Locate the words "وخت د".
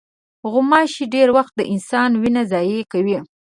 1.37-1.61